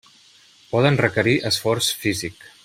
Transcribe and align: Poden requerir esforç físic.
Poden 0.71 0.97
requerir 1.03 1.37
esforç 1.51 1.93
físic. 2.07 2.51